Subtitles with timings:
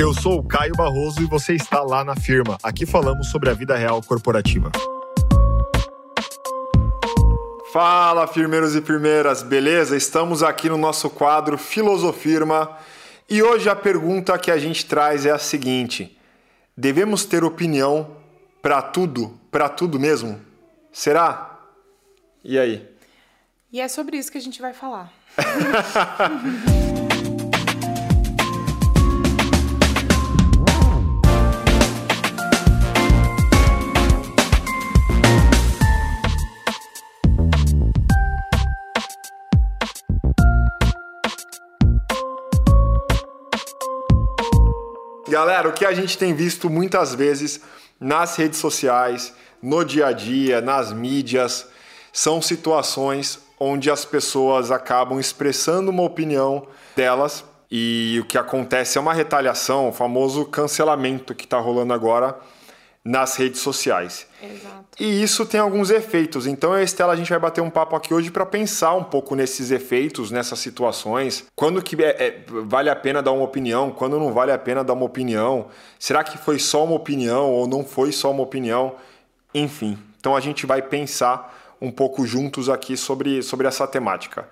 [0.00, 2.56] Eu sou o Caio Barroso e você está lá na firma.
[2.62, 4.72] Aqui falamos sobre a vida real corporativa.
[7.70, 9.94] Fala, firmeiros e firmeiras, beleza?
[9.94, 12.78] Estamos aqui no nosso quadro Filosofirma
[13.28, 16.18] e hoje a pergunta que a gente traz é a seguinte:
[16.74, 18.16] devemos ter opinião
[18.62, 20.40] para tudo, para tudo mesmo?
[20.90, 21.60] Será?
[22.42, 22.88] E aí?
[23.70, 25.12] E é sobre isso que a gente vai falar.
[45.40, 47.62] Galera, o que a gente tem visto muitas vezes
[47.98, 49.32] nas redes sociais,
[49.62, 51.66] no dia a dia, nas mídias,
[52.12, 59.00] são situações onde as pessoas acabam expressando uma opinião delas e o que acontece é
[59.00, 62.38] uma retaliação, o famoso cancelamento que está rolando agora
[63.04, 64.26] nas redes sociais.
[64.42, 64.84] Exato.
[64.98, 66.46] E isso tem alguns efeitos.
[66.46, 68.94] Então, eu e a Estela, a gente vai bater um papo aqui hoje para pensar
[68.94, 71.46] um pouco nesses efeitos, nessas situações.
[71.56, 74.84] Quando que é, é, vale a pena dar uma opinião, quando não vale a pena
[74.84, 75.68] dar uma opinião.
[75.98, 78.94] Será que foi só uma opinião ou não foi só uma opinião?
[79.54, 84.46] Enfim, então a gente vai pensar um pouco juntos aqui sobre, sobre essa temática.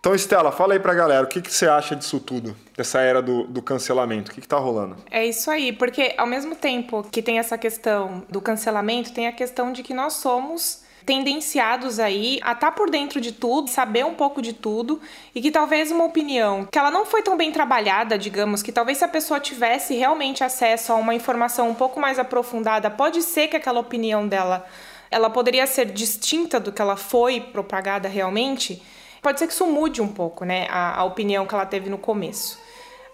[0.00, 3.20] Então, Estela, fala aí pra galera, o que, que você acha disso tudo, dessa era
[3.20, 4.30] do, do cancelamento?
[4.30, 4.96] O que, que tá rolando?
[5.10, 9.32] É isso aí, porque ao mesmo tempo que tem essa questão do cancelamento, tem a
[9.32, 14.06] questão de que nós somos tendenciados aí a estar tá por dentro de tudo, saber
[14.06, 14.98] um pouco de tudo
[15.34, 18.96] e que talvez uma opinião que ela não foi tão bem trabalhada, digamos, que talvez
[18.96, 23.48] se a pessoa tivesse realmente acesso a uma informação um pouco mais aprofundada, pode ser
[23.48, 24.64] que aquela opinião dela
[25.10, 28.80] ela poderia ser distinta do que ela foi propagada realmente
[29.22, 31.98] Pode ser que isso mude um pouco, né, a, a opinião que ela teve no
[31.98, 32.58] começo.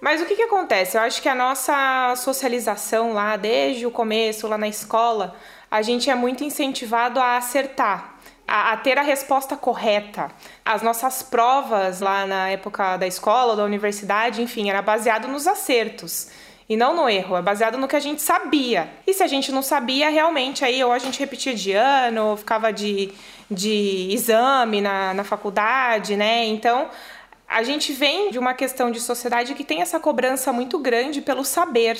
[0.01, 0.97] Mas o que, que acontece?
[0.97, 5.35] Eu acho que a nossa socialização lá, desde o começo, lá na escola,
[5.71, 8.15] a gente é muito incentivado a acertar,
[8.47, 10.31] a, a, ter a resposta correta.
[10.65, 16.29] As nossas provas lá na época da escola, da universidade, enfim, era baseado nos acertos
[16.69, 18.91] e não no erro, é baseado no que a gente sabia.
[19.07, 22.37] E se a gente não sabia, realmente aí ou a gente repetia de ano, ou
[22.37, 23.13] ficava de,
[23.51, 26.45] de exame na, na faculdade, né?
[26.47, 26.89] Então
[27.49, 31.45] a gente vem de uma questão de sociedade que tem essa cobrança muito grande pelo
[31.45, 31.99] saber,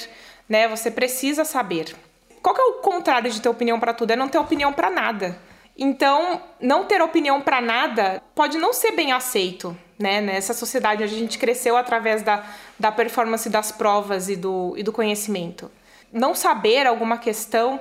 [0.49, 0.67] né?
[0.67, 1.95] Você precisa saber.
[2.43, 4.11] Qual que é o contrário de ter opinião para tudo?
[4.11, 5.39] É não ter opinião para nada.
[5.79, 10.21] Então, não ter opinião para nada pode não ser bem aceito, né?
[10.21, 12.45] Nessa sociedade a gente cresceu através da,
[12.79, 15.71] da performance das provas e do, e do conhecimento.
[16.13, 17.81] Não saber alguma questão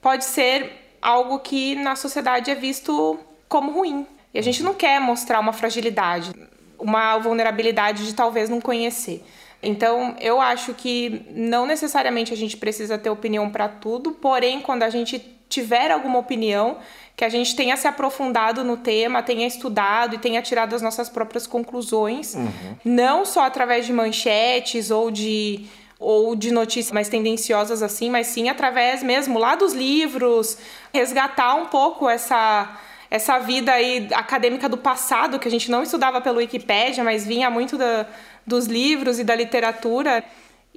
[0.00, 3.18] pode ser algo que na sociedade é visto
[3.48, 4.06] como ruim.
[4.34, 6.32] E a gente não quer mostrar uma fragilidade,
[6.78, 9.24] uma vulnerabilidade de talvez não conhecer.
[9.62, 14.82] Então, eu acho que não necessariamente a gente precisa ter opinião para tudo, porém, quando
[14.82, 15.18] a gente
[15.52, 16.78] tiver alguma opinião,
[17.14, 21.10] que a gente tenha se aprofundado no tema, tenha estudado e tenha tirado as nossas
[21.10, 22.76] próprias conclusões, uhum.
[22.82, 25.66] não só através de manchetes ou de
[26.04, 30.58] ou de notícias mais tendenciosas assim, mas sim através mesmo lá dos livros,
[30.92, 36.20] resgatar um pouco essa essa vida aí acadêmica do passado que a gente não estudava
[36.20, 38.06] pelo Wikipédia, mas vinha muito da,
[38.46, 40.24] dos livros e da literatura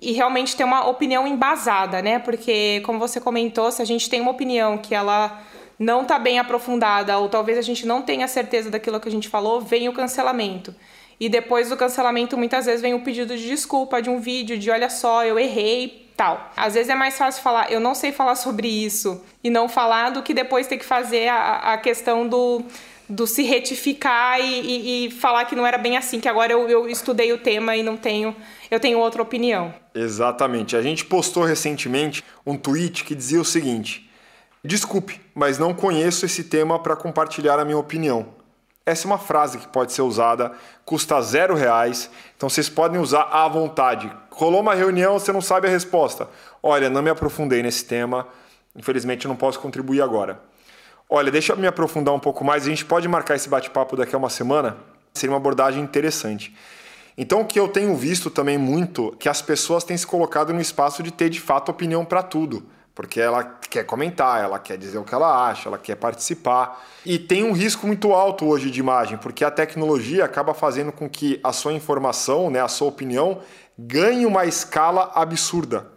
[0.01, 2.19] e realmente ter uma opinião embasada, né?
[2.19, 5.41] Porque, como você comentou, se a gente tem uma opinião que ela
[5.79, 9.29] não está bem aprofundada, ou talvez a gente não tenha certeza daquilo que a gente
[9.29, 10.73] falou, vem o cancelamento.
[11.19, 14.69] E depois do cancelamento, muitas vezes vem o pedido de desculpa de um vídeo, de
[14.69, 16.51] olha só, eu errei, tal.
[16.55, 20.09] Às vezes é mais fácil falar, eu não sei falar sobre isso, e não falar,
[20.09, 22.63] do que depois ter que fazer a, a questão do
[23.07, 26.67] do se retificar e, e, e, falar que não era bem assim, que agora eu,
[26.67, 28.35] eu estudei o tema e não tenho,
[28.69, 29.73] eu tenho outra opinião.
[29.93, 30.75] Exatamente.
[30.75, 34.09] A gente postou recentemente um tweet que dizia o seguinte:
[34.63, 38.33] Desculpe, mas não conheço esse tema para compartilhar a minha opinião.
[38.85, 40.51] Essa é uma frase que pode ser usada,
[40.83, 44.11] custa zero reais, então vocês podem usar à vontade.
[44.29, 46.28] Rolou uma reunião, você não sabe a resposta.
[46.61, 48.28] Olha, não me aprofundei nesse tema,
[48.75, 50.40] infelizmente não posso contribuir agora.
[51.07, 52.63] Olha, deixa eu me aprofundar um pouco mais.
[52.63, 54.78] A gente pode marcar esse bate-papo daqui a uma semana?
[55.13, 56.55] Seria uma abordagem interessante.
[57.17, 60.59] Então, o que eu tenho visto também muito que as pessoas têm se colocado no
[60.59, 64.97] espaço de ter de fato opinião para tudo, porque ela quer comentar, ela quer dizer
[64.97, 66.84] o que ela acha, ela quer participar.
[67.05, 71.07] E tem um risco muito alto hoje de imagem, porque a tecnologia acaba fazendo com
[71.07, 73.40] que a sua informação, né, a sua opinião,
[73.78, 75.94] ganhe uma escala absurda.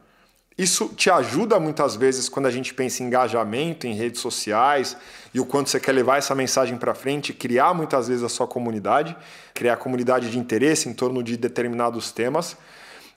[0.59, 4.97] Isso te ajuda muitas vezes quando a gente pensa em engajamento em redes sociais
[5.33, 8.49] e o quanto você quer levar essa mensagem para frente, criar muitas vezes a sua
[8.49, 9.17] comunidade,
[9.55, 12.57] criar comunidade de interesse em torno de determinados temas.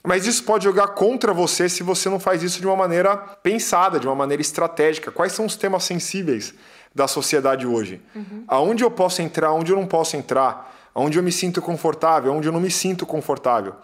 [0.04, 3.98] Mas isso pode jogar contra você se você não faz isso de uma maneira pensada,
[3.98, 5.10] de uma maneira estratégica.
[5.10, 6.54] Quais são os temas sensíveis
[6.94, 8.00] da sociedade hoje?
[8.14, 8.44] Uhum.
[8.46, 10.72] Aonde eu posso entrar, aonde eu não posso entrar?
[10.94, 13.74] Aonde eu me sinto confortável, aonde eu não me sinto confortável?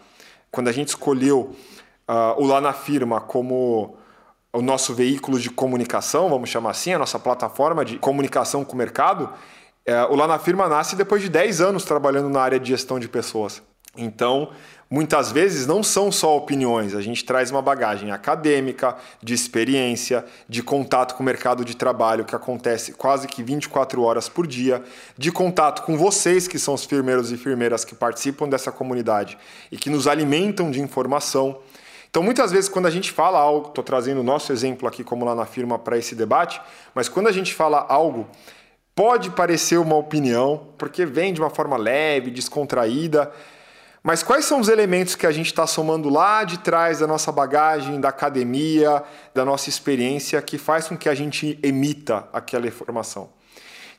[0.50, 1.56] Quando a gente escolheu
[2.08, 3.96] uh, o Lá na Firma como
[4.52, 8.78] o nosso veículo de comunicação, vamos chamar assim, a nossa plataforma de comunicação com o
[8.78, 9.31] mercado,
[9.84, 12.99] é, o Lá na Firma nasce depois de 10 anos trabalhando na área de gestão
[12.99, 13.62] de pessoas.
[13.96, 14.50] Então,
[14.90, 20.62] muitas vezes não são só opiniões, a gente traz uma bagagem acadêmica, de experiência, de
[20.62, 24.82] contato com o mercado de trabalho que acontece quase que 24 horas por dia,
[25.16, 29.37] de contato com vocês que são os firmeiros e firmeiras que participam dessa comunidade
[29.72, 31.58] e que nos alimentam de informação.
[32.19, 35.25] Então, muitas vezes, quando a gente fala algo, estou trazendo o nosso exemplo aqui, como
[35.25, 36.61] lá na firma, para esse debate,
[36.93, 38.26] mas quando a gente fala algo,
[38.93, 43.31] pode parecer uma opinião, porque vem de uma forma leve, descontraída,
[44.03, 47.31] mas quais são os elementos que a gente está somando lá de trás da nossa
[47.31, 49.00] bagagem, da academia,
[49.32, 53.31] da nossa experiência, que faz com que a gente emita aquela informação?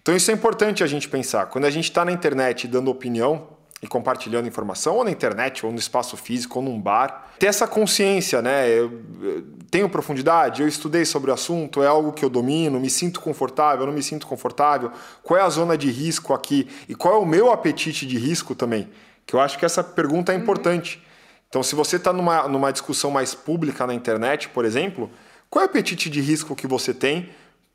[0.01, 1.45] Então, isso é importante a gente pensar.
[1.45, 3.48] Quando a gente está na internet dando opinião,
[3.81, 7.29] e compartilhando informação, ou na internet, ou no espaço físico, ou num bar.
[7.39, 8.69] Ter essa consciência, né?
[8.69, 8.91] Eu,
[9.21, 13.21] eu tenho profundidade, eu estudei sobre o assunto, é algo que eu domino, me sinto
[13.21, 14.91] confortável, não me sinto confortável,
[15.23, 18.53] qual é a zona de risco aqui e qual é o meu apetite de risco
[18.53, 18.89] também?
[19.25, 20.41] Que eu acho que essa pergunta é uhum.
[20.41, 21.01] importante.
[21.47, 25.09] Então, se você está numa, numa discussão mais pública na internet, por exemplo,
[25.49, 27.29] qual é o apetite de risco que você tem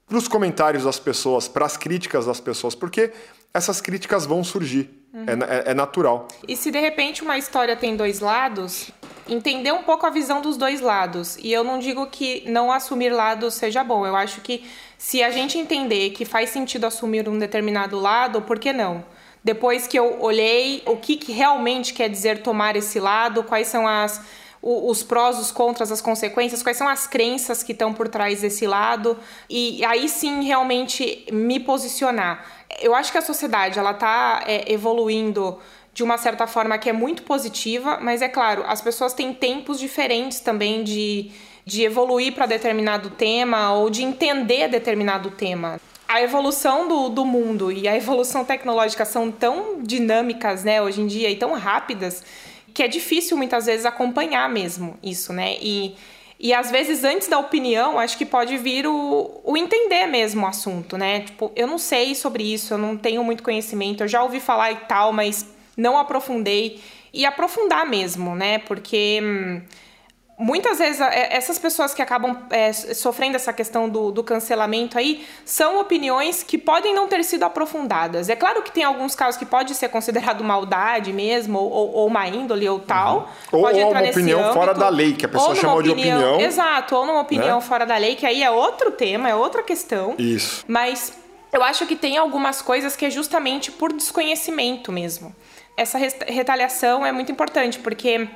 [0.07, 2.75] para os comentários das pessoas, para as críticas das pessoas?
[2.75, 3.13] Porque
[3.53, 5.04] essas críticas vão surgir.
[5.15, 5.27] Uhum.
[5.49, 6.27] É, é, natural.
[6.47, 8.91] E se de repente uma história tem dois lados,
[9.29, 11.37] entender um pouco a visão dos dois lados.
[11.41, 14.05] E eu não digo que não assumir lados seja bom.
[14.05, 14.65] Eu acho que
[14.99, 19.05] se a gente entender que faz sentido assumir um determinado lado, por que não?
[19.43, 23.87] Depois que eu olhei o que, que realmente quer dizer tomar esse lado, quais são
[23.87, 24.21] as
[24.67, 28.67] os prós, os contras, as consequências, quais são as crenças que estão por trás desse
[28.67, 29.19] lado
[29.49, 32.47] e aí sim realmente me posicionar.
[32.81, 35.59] Eu acho que a sociedade ela está é, evoluindo
[35.93, 39.79] de uma certa forma que é muito positiva, mas é claro, as pessoas têm tempos
[39.79, 41.31] diferentes também de,
[41.67, 47.73] de evoluir para determinado tema ou de entender determinado tema a evolução do, do mundo
[47.73, 52.23] e a evolução tecnológica são tão dinâmicas, né, hoje em dia, e tão rápidas,
[52.75, 55.57] que é difícil muitas vezes acompanhar mesmo isso, né?
[55.63, 55.95] E,
[56.41, 60.49] e às vezes antes da opinião, acho que pode vir o, o entender mesmo o
[60.49, 61.21] assunto, né?
[61.21, 64.73] Tipo, eu não sei sobre isso, eu não tenho muito conhecimento, eu já ouvi falar
[64.73, 66.81] e tal, mas não aprofundei.
[67.13, 68.59] E aprofundar mesmo, né?
[68.59, 69.21] Porque.
[69.23, 69.63] Hum,
[70.45, 75.27] muitas vezes é, essas pessoas que acabam é, sofrendo essa questão do, do, cancelamento aí
[75.43, 78.29] são opiniões que podem não ter sido aprofundadas.
[78.29, 82.29] É claro que tem alguns casos que pode ser considerado maldade mesmo, ou, ou má
[82.29, 83.31] índole ou tal.
[83.53, 83.63] Uhum.
[83.63, 86.25] Pode ou, ou uma opinião âmbito, fora da lei, que a pessoa chamou opinião, de
[86.25, 86.41] opinião.
[86.41, 87.67] Exato, ou numa opinião né?
[87.67, 90.15] fora da lei, que aí é outro tema, é outra questão.
[90.19, 90.63] Isso.
[90.69, 91.15] Mas
[91.55, 95.35] eu acho que tem algumas coisas que é justamente por desconhecimento mesmo.
[95.75, 98.29] Essa retaliação é muito importante, porque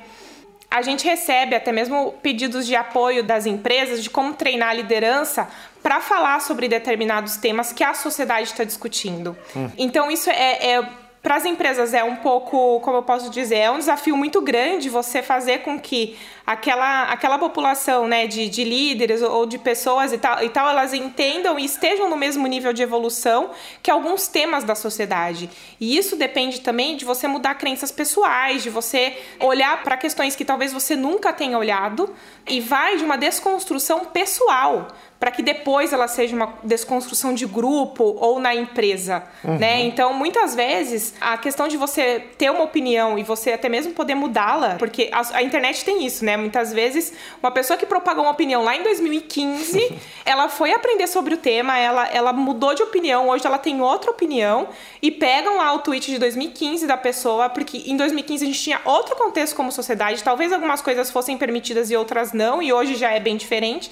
[0.69, 5.47] a gente recebe até mesmo pedidos de apoio das empresas de como treinar a liderança
[5.81, 9.35] para falar sobre determinados temas que a sociedade está discutindo.
[9.55, 9.69] Hum.
[9.77, 10.89] Então, isso é, é
[11.21, 14.89] para as empresas é um pouco, como eu posso dizer, é um desafio muito grande
[14.89, 16.17] você fazer com que
[16.49, 20.95] aquela, aquela população né, de, de líderes ou de pessoas e tal, e tal, elas
[20.95, 23.51] entendam e estejam no mesmo nível de evolução
[23.83, 25.47] que alguns temas da sociedade.
[25.79, 30.43] E isso depende também de você mudar crenças pessoais, de você olhar para questões que
[30.43, 32.09] talvez você nunca tenha olhado
[32.47, 34.87] e vai de uma desconstrução pessoal
[35.19, 39.57] para que depois ela seja uma desconstrução de grupo ou na empresa, uhum.
[39.57, 39.81] né?
[39.81, 44.15] Então, muitas vezes, a questão de você ter uma opinião e você até mesmo poder
[44.15, 46.37] mudá-la, porque a, a, internet tem isso, né?
[46.39, 51.33] Muitas vezes, uma pessoa que propagou uma opinião lá em 2015, ela foi aprender sobre
[51.33, 54.69] o tema, ela, ela mudou de opinião, hoje ela tem outra opinião
[55.01, 58.81] e pegam lá o tweet de 2015 da pessoa, porque em 2015 a gente tinha
[58.85, 63.11] outro contexto como sociedade, talvez algumas coisas fossem permitidas e outras não, e hoje já
[63.11, 63.91] é bem diferente.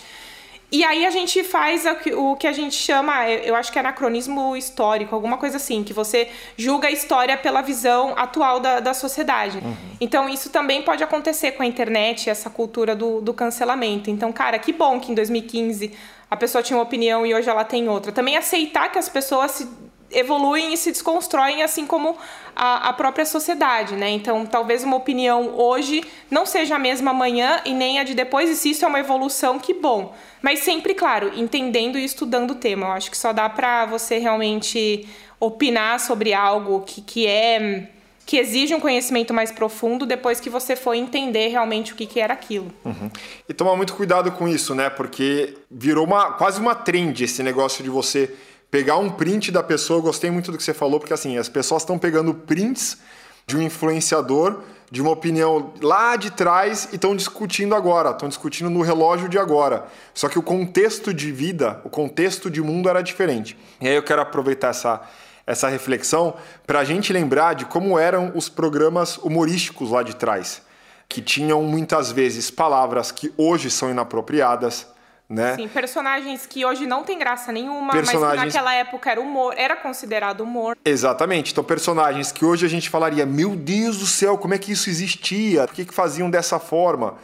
[0.69, 4.55] E aí a gente faz o que a gente chama, eu acho que é anacronismo
[4.55, 9.59] histórico, alguma coisa assim, que você julga a história pela visão atual da, da sociedade.
[9.59, 9.75] Uhum.
[10.01, 14.09] Então isso também pode acontecer com a internet, essa cultura do, do cancelamento.
[14.09, 15.93] Então, cara, que bom que em 2015
[16.29, 18.11] a pessoa tinha uma opinião e hoje ela tem outra.
[18.11, 19.69] Também aceitar que as pessoas se
[20.11, 22.17] evoluem e se desconstroem assim como
[22.55, 24.09] a, a, própria sociedade, né?
[24.09, 28.49] Então, talvez uma opinião hoje não seja a mesma amanhã e nem a de depois,
[28.49, 30.15] e se isso é uma evolução, que bom.
[30.41, 32.87] Mas sempre, claro, entendendo e estudando o tema.
[32.87, 35.07] Eu acho que só dá para você realmente
[35.39, 37.89] opinar sobre algo que, que é
[38.27, 42.19] que exige um conhecimento mais profundo depois que você foi entender realmente o que, que
[42.19, 42.69] era aquilo.
[42.83, 43.09] Uhum.
[43.47, 44.89] E tomar muito cuidado com isso, né?
[44.89, 48.35] Porque virou uma, quase uma trend esse negócio de você
[48.69, 49.99] pegar um print da pessoa.
[49.99, 52.97] Eu gostei muito do que você falou, porque assim, as pessoas estão pegando prints
[53.45, 58.69] de um influenciador de uma opinião lá de trás e estão discutindo agora, estão discutindo
[58.69, 59.85] no relógio de agora.
[60.13, 63.57] Só que o contexto de vida, o contexto de mundo era diferente.
[63.81, 65.01] E aí eu quero aproveitar essa,
[65.45, 70.61] essa reflexão para a gente lembrar de como eram os programas humorísticos lá de trás,
[71.09, 74.87] que tinham muitas vezes palavras que hoje são inapropriadas,
[75.29, 75.55] né?
[75.55, 78.21] Sim, personagens que hoje não tem graça nenhuma, personagens...
[78.21, 80.77] mas que naquela época era humor, era considerado humor.
[80.85, 81.51] Exatamente.
[81.51, 84.89] Então, personagens que hoje a gente falaria, meu Deus do céu, como é que isso
[84.89, 85.67] existia?
[85.67, 87.15] Por que, que faziam dessa forma?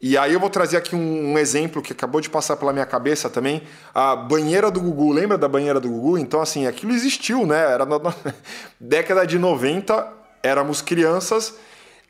[0.00, 2.84] E aí eu vou trazer aqui um, um, exemplo que acabou de passar pela minha
[2.84, 3.62] cabeça também.
[3.94, 6.18] A banheira do Gugu, lembra da banheira do Gugu?
[6.18, 7.72] Então, assim, aquilo existiu, né?
[7.72, 8.14] Era na, na
[8.78, 10.06] década de 90,
[10.42, 11.54] éramos crianças,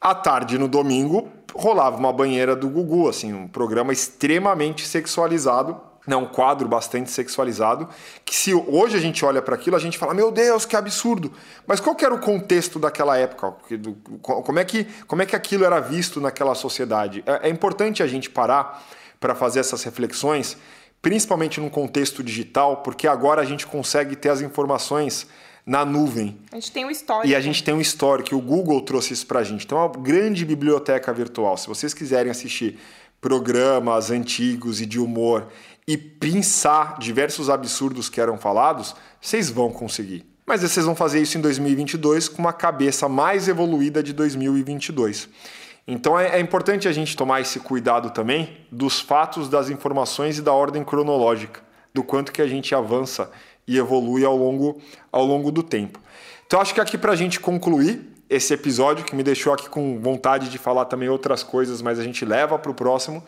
[0.05, 6.15] à tarde, no domingo, rolava uma banheira do Gugu, assim, um programa extremamente sexualizado, né,
[6.15, 7.89] um quadro bastante sexualizado,
[8.23, 11.33] que se hoje a gente olha para aquilo, a gente fala, meu Deus, que absurdo.
[11.67, 13.55] Mas qual era o contexto daquela época?
[14.21, 17.25] Como é que, como é que aquilo era visto naquela sociedade?
[17.25, 18.85] É, é importante a gente parar
[19.19, 20.59] para fazer essas reflexões,
[21.01, 25.27] principalmente num contexto digital, porque agora a gente consegue ter as informações
[25.67, 26.39] na nuvem.
[26.53, 27.27] A gente tem um histórico.
[27.29, 29.65] E a gente tem um histórico, o Google trouxe isso para a gente.
[29.65, 31.57] Então é uma grande biblioteca virtual.
[31.57, 32.79] Se vocês quiserem assistir
[33.21, 35.49] programas antigos e de humor
[35.87, 40.27] e pensar diversos absurdos que eram falados, vocês vão conseguir.
[40.47, 45.29] Mas vocês vão fazer isso em 2022 com uma cabeça mais evoluída de 2022.
[45.87, 50.43] Então é, é, importante a gente tomar esse cuidado também dos fatos, das informações e
[50.43, 51.63] da ordem cronológica,
[51.95, 53.31] do quanto que a gente avança
[53.67, 54.81] e evolui ao longo,
[55.11, 56.01] ao longo do tempo.
[56.47, 60.01] Então acho que aqui para a gente concluir esse episódio, que me deixou aqui com
[60.01, 63.23] vontade de falar também outras coisas, mas a gente leva para o próximo.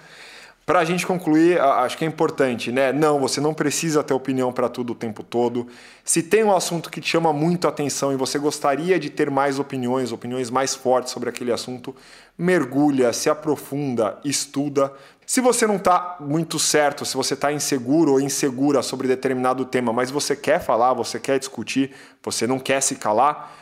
[0.67, 2.93] Para a gente concluir, acho que é importante, né?
[2.93, 5.69] Não, você não precisa ter opinião para tudo o tempo todo.
[6.05, 9.31] Se tem um assunto que te chama muito a atenção e você gostaria de ter
[9.31, 11.95] mais opiniões, opiniões mais fortes sobre aquele assunto,
[12.37, 14.93] mergulha, se aprofunda, estuda.
[15.25, 19.93] Se você não está muito certo, se você está inseguro ou insegura sobre determinado tema,
[19.93, 23.57] mas você quer falar, você quer discutir, você não quer se calar,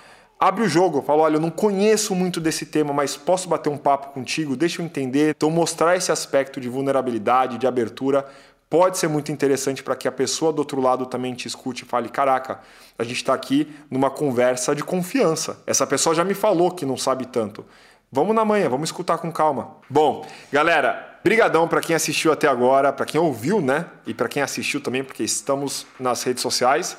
[0.47, 3.79] abre o jogo, fala, olha, eu não conheço muito desse tema, mas posso bater um
[3.79, 5.35] papo contigo, deixa eu entender.
[5.37, 8.27] Então mostrar esse aspecto de vulnerabilidade, de abertura,
[8.69, 11.87] pode ser muito interessante para que a pessoa do outro lado também te escute e
[11.87, 12.61] fale, caraca,
[12.99, 15.63] a gente está aqui numa conversa de confiança.
[15.67, 17.65] Essa pessoa já me falou que não sabe tanto.
[18.13, 19.77] Vamos na manhã, vamos escutar com calma.
[19.89, 23.87] Bom, galera, brigadão para quem assistiu até agora, para quem ouviu, né?
[24.07, 26.97] E para quem assistiu também, porque estamos nas redes sociais.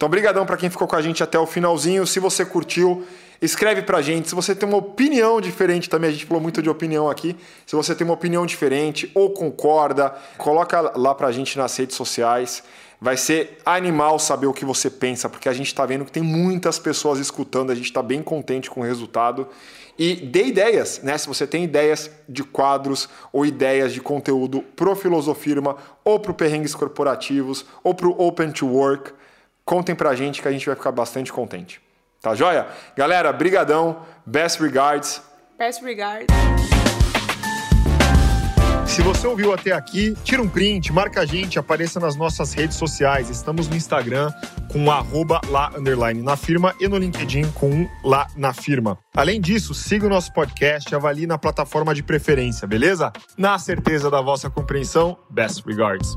[0.00, 2.06] Então, brigadão para quem ficou com a gente até o finalzinho.
[2.06, 3.06] Se você curtiu,
[3.38, 4.30] escreve pra gente.
[4.30, 7.36] Se você tem uma opinião diferente também, a gente falou muito de opinião aqui.
[7.66, 12.62] Se você tem uma opinião diferente ou concorda, coloca lá pra gente nas redes sociais.
[12.98, 16.22] Vai ser animal saber o que você pensa, porque a gente está vendo que tem
[16.22, 19.48] muitas pessoas escutando, a gente está bem contente com o resultado.
[19.98, 21.18] E dê ideias, né?
[21.18, 26.74] Se você tem ideias de quadros ou ideias de conteúdo pro Filosofirma, ou pro Perrengues
[26.74, 29.12] Corporativos, ou pro Open to Work,
[29.70, 31.80] contem pra gente que a gente vai ficar bastante contente.
[32.20, 32.66] Tá joia?
[32.96, 34.00] Galera, brigadão.
[34.26, 35.22] Best regards.
[35.56, 36.26] Best regards.
[38.84, 42.76] Se você ouviu até aqui, tira um print, marca a gente, apareça nas nossas redes
[42.76, 43.30] sociais.
[43.30, 44.32] Estamos no Instagram
[44.72, 48.98] com arroba lá underline na firma e no LinkedIn com lá na firma.
[49.14, 53.12] Além disso, siga o nosso podcast e avalie na plataforma de preferência, beleza?
[53.38, 56.16] Na certeza da vossa compreensão, best regards.